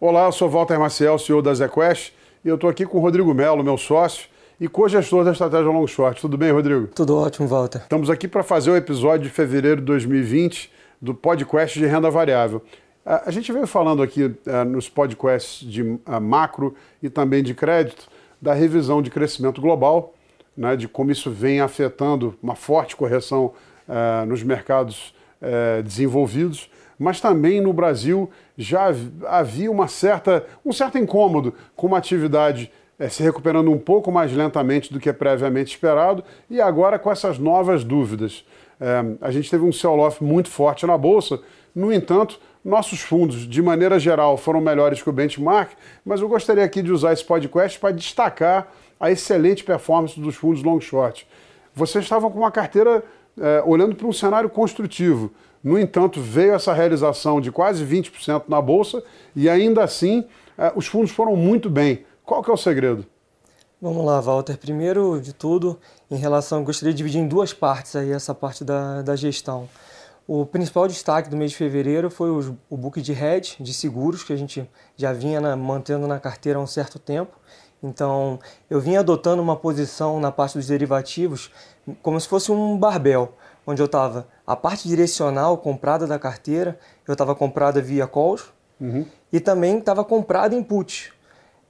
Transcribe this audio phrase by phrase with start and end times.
[0.00, 2.12] Olá, eu sou Walter Maciel, CEO da ZQuest,
[2.44, 4.28] e eu estou aqui com o Rodrigo Melo, meu sócio
[4.60, 6.20] e co-gestor da estratégia Long Short.
[6.20, 6.86] Tudo bem, Rodrigo?
[6.94, 7.80] Tudo ótimo, Walter.
[7.80, 10.70] Estamos aqui para fazer o episódio de fevereiro de 2020
[11.02, 12.62] do podcast de renda variável.
[13.04, 18.06] A gente veio falando aqui eh, nos podcasts de eh, macro e também de crédito
[18.40, 20.14] da revisão de crescimento global,
[20.56, 23.52] né, de como isso vem afetando uma forte correção
[23.88, 25.12] eh, nos mercados
[25.84, 28.92] desenvolvidos mas também no Brasil já
[29.26, 34.32] havia uma certa, um certo incômodo com uma atividade é, se recuperando um pouco mais
[34.32, 38.44] lentamente do que previamente esperado e agora com essas novas dúvidas.
[38.80, 41.40] É, a gente teve um sell-off muito forte na Bolsa,
[41.74, 45.70] no entanto, nossos fundos, de maneira geral, foram melhores que o benchmark,
[46.04, 50.62] mas eu gostaria aqui de usar esse podcast para destacar a excelente performance dos fundos
[50.64, 51.26] long short.
[51.72, 53.04] Vocês estavam com uma carteira
[53.40, 55.30] é, olhando para um cenário construtivo.
[55.62, 59.02] No entanto, veio essa realização de quase 20% na Bolsa
[59.34, 60.24] e ainda assim
[60.56, 62.04] é, os fundos foram muito bem.
[62.24, 63.06] Qual que é o segredo?
[63.80, 64.58] Vamos lá, Walter.
[64.58, 65.78] Primeiro de tudo,
[66.10, 69.68] em relação, gostaria de dividir em duas partes aí essa parte da, da gestão.
[70.26, 74.32] O principal destaque do mês de fevereiro foi o, book de hedge, de seguros, que
[74.32, 77.34] a gente já vinha na, mantendo na carteira há um certo tempo.
[77.82, 81.50] Então, eu vinha adotando uma posição na parte dos derivativos
[82.02, 83.32] como se fosse um barbel,
[83.66, 89.06] onde eu estava a parte direcional comprada da carteira, eu estava comprada via calls uhum.
[89.32, 91.12] e também estava comprada em put.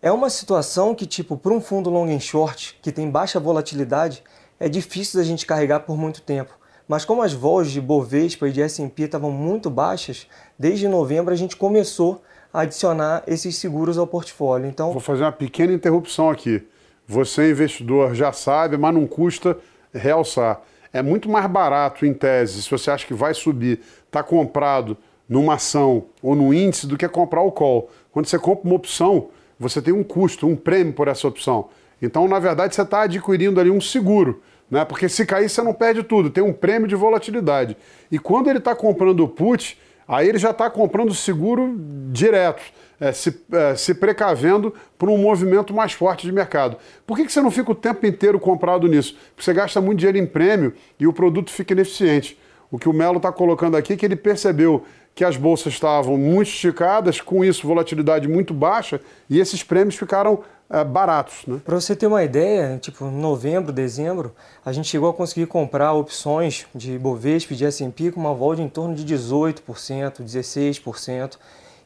[0.00, 4.22] É uma situação que, tipo, para um fundo long and short, que tem baixa volatilidade,
[4.60, 6.56] é difícil da gente carregar por muito tempo.
[6.86, 10.26] Mas como as vols de Bovespa e de S&P estavam muito baixas,
[10.58, 14.66] desde novembro a gente começou adicionar esses seguros ao portfólio.
[14.66, 16.62] Então, vou fazer uma pequena interrupção aqui.
[17.06, 19.56] Você investidor já sabe, mas não custa
[19.92, 20.60] realçar.
[20.92, 24.96] É muito mais barato, em tese, se você acha que vai subir, tá comprado
[25.28, 27.90] numa ação ou no índice do que comprar o call.
[28.10, 29.28] Quando você compra uma opção,
[29.58, 31.68] você tem um custo, um prêmio por essa opção.
[32.00, 34.84] Então, na verdade, você está adquirindo ali um seguro, né?
[34.84, 37.76] Porque se cair, você não perde tudo, tem um prêmio de volatilidade.
[38.10, 41.76] E quando ele está comprando o put, aí ele já está comprando seguro
[42.10, 42.62] direto
[43.00, 46.76] é, se, é, se precavendo por um movimento mais forte de mercado.
[47.06, 49.14] Por que, que você não fica o tempo inteiro comprado nisso?
[49.34, 52.38] Porque você gasta muito dinheiro em prêmio e o produto fica ineficiente.
[52.70, 54.84] O que o Melo está colocando aqui é que ele percebeu
[55.18, 60.44] que as bolsas estavam muito esticadas, com isso volatilidade muito baixa, e esses prêmios ficaram
[60.70, 61.44] é, baratos.
[61.44, 61.60] Né?
[61.64, 64.32] Para você ter uma ideia, tipo, novembro, dezembro,
[64.64, 68.62] a gente chegou a conseguir comprar opções de Bovespa e de S&P com uma volta
[68.62, 71.36] em torno de 18%, 16%.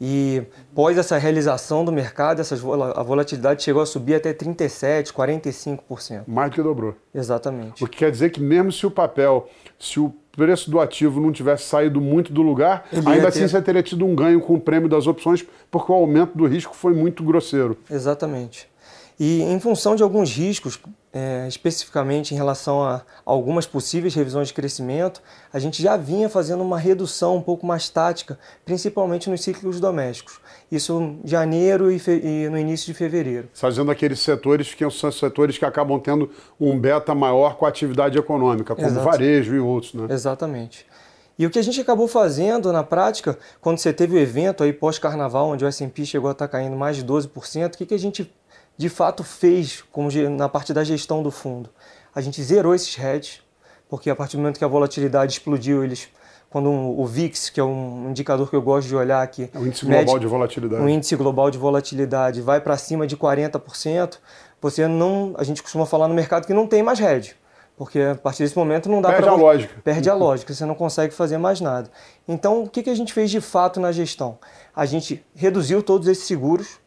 [0.00, 0.42] E
[0.72, 2.54] após essa realização do mercado, essa,
[2.94, 6.22] a volatilidade chegou a subir até 37%, 45%.
[6.26, 6.94] Mais do que dobrou.
[7.14, 7.82] Exatamente.
[7.82, 9.48] O que quer dizer que mesmo se o papel,
[9.78, 13.48] se o preço do ativo não tivesse saído muito do lugar, Ele ainda assim ter...
[13.48, 16.76] você teria tido um ganho com o prêmio das opções, porque o aumento do risco
[16.76, 17.78] foi muito grosseiro.
[17.90, 18.68] Exatamente.
[19.18, 20.78] E em função de alguns riscos,
[21.10, 26.62] é, especificamente em relação a algumas possíveis revisões de crescimento, a gente já vinha fazendo
[26.62, 30.38] uma redução um pouco mais tática, principalmente nos ciclos domésticos.
[30.70, 33.48] Isso em janeiro e, e no início de fevereiro.
[33.54, 38.18] Fazendo aqueles setores que são setores que acabam tendo um beta maior com a atividade
[38.18, 39.06] econômica, como Exato.
[39.06, 39.94] varejo e outros.
[39.94, 40.08] Né?
[40.10, 40.86] Exatamente.
[41.38, 44.72] E o que a gente acabou fazendo na prática, quando você teve o evento aí
[44.72, 47.98] pós-carnaval, onde o S&P chegou a estar caindo mais de 12%, o que, que a
[47.98, 48.30] gente
[48.76, 51.70] de fato fez como na parte da gestão do fundo.
[52.14, 53.42] A gente zerou esses hedges,
[53.88, 56.08] porque a partir do momento que a volatilidade explodiu, eles
[56.48, 59.58] quando um, o VIX, que é um indicador que eu gosto de olhar aqui, é
[59.58, 60.82] o índice global mede, de volatilidade.
[60.82, 64.18] O índice global de volatilidade vai para cima de 40%,
[64.60, 67.36] você não, a gente costuma falar no mercado que não tem mais hedge.
[67.76, 69.18] Porque a partir desse momento não dá para.
[69.18, 69.74] Perde pra, a lógica.
[69.84, 71.90] Perde a lógica, você não consegue fazer mais nada.
[72.26, 74.38] Então, o que, que a gente fez de fato na gestão?
[74.74, 76.78] A gente reduziu todos esses seguros,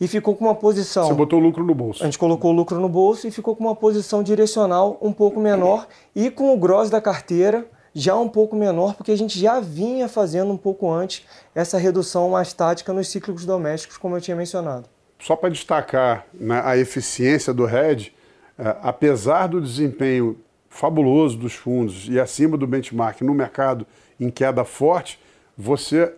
[0.00, 1.06] e ficou com uma posição.
[1.06, 2.02] Você botou o lucro no bolso.
[2.02, 5.40] A gente colocou o lucro no bolso e ficou com uma posição direcional um pouco
[5.40, 9.60] menor e com o gross da carteira já um pouco menor, porque a gente já
[9.60, 14.36] vinha fazendo um pouco antes essa redução mais tática nos ciclos domésticos, como eu tinha
[14.36, 14.88] mencionado.
[15.18, 18.14] Só para destacar né, a eficiência do hedge,
[18.58, 20.38] é, apesar do desempenho
[20.68, 23.86] fabuloso dos fundos e acima do benchmark no mercado
[24.18, 25.20] em queda forte,
[25.56, 26.14] você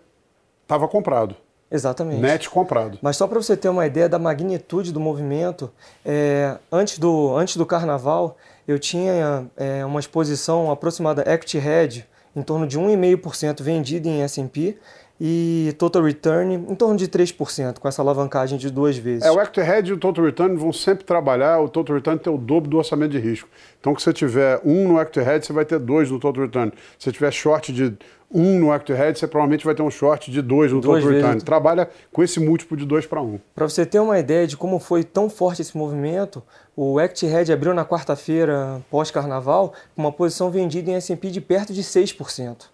[0.62, 1.36] estava comprado.
[1.70, 2.20] Exatamente.
[2.20, 2.98] Net comprado.
[3.02, 5.70] Mas só para você ter uma ideia da magnitude do movimento,
[6.04, 12.42] é, antes, do, antes do carnaval, eu tinha é, uma exposição aproximada equity hedge em
[12.42, 14.76] torno de 1,5% vendida em S&P
[15.26, 19.24] e total return em torno de 3%, com essa alavancagem de duas vezes.
[19.24, 22.30] É, o equity hedge e o total return vão sempre trabalhar, o total return tem
[22.30, 23.48] o dobro do orçamento de risco.
[23.80, 26.72] Então, se você tiver um no equity hedge, você vai ter dois no total return.
[26.98, 27.96] Se você tiver short de
[28.30, 31.40] um no equity hedge, você provavelmente vai ter um short de dois no total return.
[31.40, 33.40] Trabalha com esse múltiplo de dois para um.
[33.54, 36.42] Para você ter uma ideia de como foi tão forte esse movimento,
[36.76, 41.72] o Equity Hedge abriu na quarta-feira pós-carnaval com uma posição vendida em S&P de perto
[41.72, 42.73] de 6%.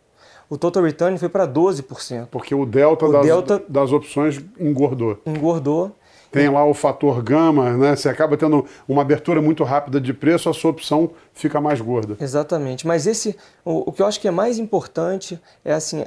[0.50, 2.26] O total return foi para 12%.
[2.30, 5.16] Porque o delta, O das, delta- das opções engordou.
[5.24, 5.92] Engordou.
[6.32, 7.96] Tem lá o fator gama, né?
[7.96, 12.16] Você acaba tendo uma abertura muito rápida de preço, a sua opção fica mais gorda.
[12.20, 12.86] Exatamente.
[12.86, 16.04] Mas esse, o, o que eu acho que é mais importante é assim,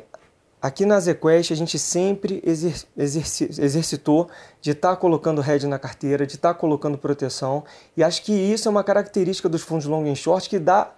[0.61, 4.29] aqui na ZQuest a gente sempre exer, exerci, exercitou
[4.61, 7.63] de estar colocando hedge na carteira, de estar colocando proteção.
[7.97, 10.91] E acho que isso é uma característica dos fundos long and short que dá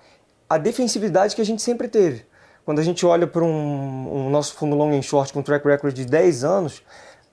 [0.48, 2.25] a defensividade que a gente sempre teve.
[2.65, 5.94] Quando a gente olha para um, um nosso fundo long and short com track record
[5.94, 6.81] de 10 anos,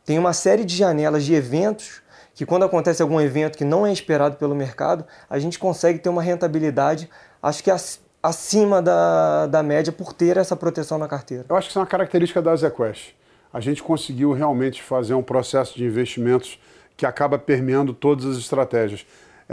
[0.04, 2.02] tem uma série de janelas de eventos
[2.34, 6.08] que quando acontece algum evento que não é esperado pelo mercado, a gente consegue ter
[6.08, 7.08] uma rentabilidade,
[7.42, 11.44] acho que ac- acima da, da média por ter essa proteção na carteira.
[11.48, 13.14] Eu acho que isso é uma característica da ZQuest.
[13.52, 16.58] A gente conseguiu realmente fazer um processo de investimentos
[16.96, 19.04] que acaba permeando todas as estratégias.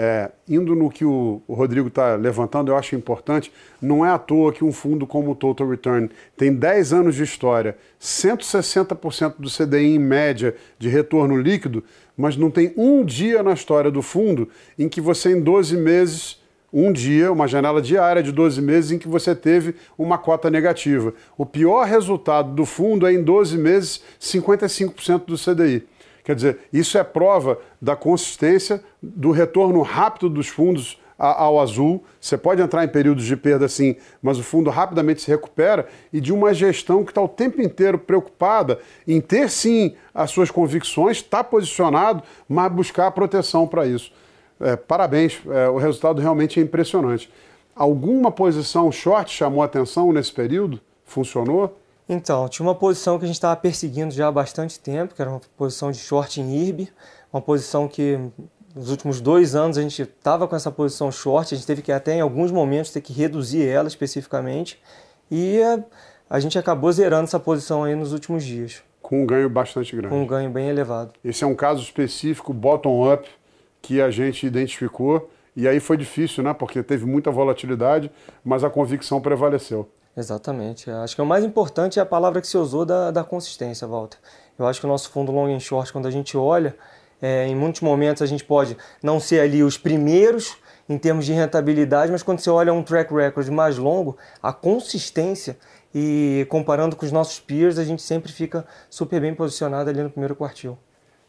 [0.01, 3.51] É, indo no que o, o Rodrigo está levantando, eu acho importante,
[3.81, 7.23] não é à toa que um fundo como o Total Return tem 10 anos de
[7.23, 11.83] história, 160% do CDI em média de retorno líquido,
[12.15, 14.47] mas não tem um dia na história do fundo
[14.77, 16.39] em que você, em 12 meses,
[16.71, 21.13] um dia, uma janela diária de 12 meses em que você teve uma cota negativa.
[21.37, 25.85] O pior resultado do fundo é, em 12 meses, 55% do CDI.
[26.29, 32.03] Quer dizer, isso é prova da consistência, do retorno rápido dos fundos ao azul.
[32.21, 36.21] Você pode entrar em períodos de perda sim, mas o fundo rapidamente se recupera e
[36.21, 38.77] de uma gestão que está o tempo inteiro preocupada
[39.07, 44.11] em ter sim as suas convicções, estar posicionado, mas buscar a proteção para isso.
[44.59, 47.27] É, parabéns, é, o resultado realmente é impressionante.
[47.75, 50.79] Alguma posição short chamou atenção nesse período?
[51.05, 51.75] Funcionou?
[52.11, 55.29] Então, tinha uma posição que a gente estava perseguindo já há bastante tempo, que era
[55.29, 56.89] uma posição de short em IRB,
[57.31, 58.19] uma posição que
[58.75, 61.91] nos últimos dois anos a gente estava com essa posição short, a gente teve que
[61.91, 64.81] até em alguns momentos ter que reduzir ela especificamente,
[65.29, 65.59] e
[66.27, 70.09] a gente acabou zerando essa posição aí nos últimos dias, Com um ganho bastante grande.
[70.09, 71.13] com um ganho bem elevado.
[71.23, 73.29] Esse é um caso específico, bottom-up,
[73.81, 75.29] que a gente identificou.
[75.55, 76.53] E aí foi difícil, né?
[76.53, 78.11] Porque teve muita volatilidade,
[78.43, 79.89] mas a convicção prevaleceu.
[80.19, 80.91] Exatamente.
[80.91, 84.17] Acho que o mais importante é a palavra que você usou da, da consistência, Walter.
[84.57, 86.75] Eu acho que o nosso fundo long and short, quando a gente olha,
[87.21, 90.57] é, em muitos momentos a gente pode não ser ali os primeiros
[90.89, 95.57] em termos de rentabilidade, mas quando você olha um track record mais longo, a consistência
[95.95, 100.09] e comparando com os nossos peers, a gente sempre fica super bem posicionado ali no
[100.09, 100.77] primeiro quartil.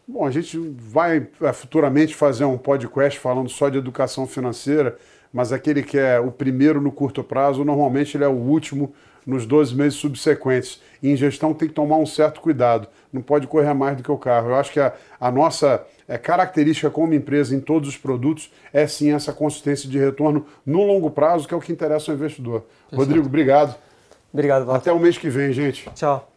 [0.09, 4.99] Bom, a gente vai é, futuramente fazer um podcast falando só de educação financeira,
[5.32, 8.93] mas aquele que é o primeiro no curto prazo, normalmente ele é o último
[9.27, 10.81] nos 12 meses subsequentes.
[11.03, 14.11] E em gestão tem que tomar um certo cuidado, não pode correr mais do que
[14.11, 14.50] o carro.
[14.50, 18.87] Eu acho que a, a nossa é, característica como empresa em todos os produtos é
[18.87, 22.65] sim essa consistência de retorno no longo prazo, que é o que interessa ao investidor.
[22.93, 23.76] Rodrigo, obrigado.
[24.33, 24.81] Obrigado, Walter.
[24.81, 25.91] Até o mês que vem, gente.
[25.94, 26.30] Tchau.